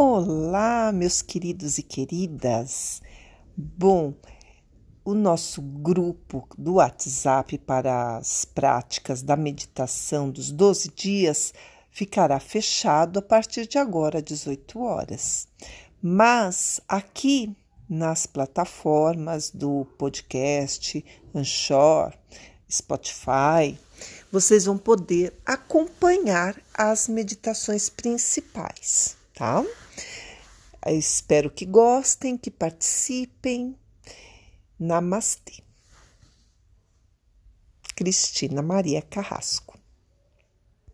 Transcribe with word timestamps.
Olá, 0.00 0.92
meus 0.92 1.22
queridos 1.22 1.76
e 1.76 1.82
queridas. 1.82 3.02
Bom, 3.56 4.14
o 5.04 5.12
nosso 5.12 5.60
grupo 5.60 6.48
do 6.56 6.74
WhatsApp 6.74 7.58
para 7.58 8.18
as 8.18 8.44
práticas 8.44 9.22
da 9.22 9.36
meditação 9.36 10.30
dos 10.30 10.52
12 10.52 10.90
dias 10.90 11.52
ficará 11.90 12.38
fechado 12.38 13.18
a 13.18 13.22
partir 13.22 13.66
de 13.66 13.76
agora, 13.76 14.22
18 14.22 14.80
horas. 14.80 15.48
Mas 16.00 16.80
aqui 16.86 17.56
nas 17.90 18.24
plataformas 18.24 19.50
do 19.50 19.84
podcast, 19.98 21.04
Anchor, 21.34 22.14
Spotify, 22.70 23.76
vocês 24.30 24.64
vão 24.66 24.78
poder 24.78 25.34
acompanhar 25.44 26.54
as 26.72 27.08
meditações 27.08 27.90
principais, 27.90 29.16
tá? 29.34 29.64
Eu 30.90 30.98
espero 30.98 31.50
que 31.50 31.66
gostem, 31.66 32.38
que 32.38 32.50
participem. 32.50 33.76
Namastê. 34.78 35.62
Cristina 37.94 38.62
Maria 38.62 39.02
Carrasco. 39.02 39.78